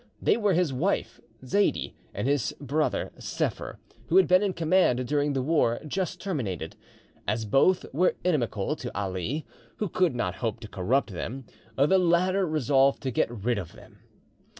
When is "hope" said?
10.41-10.59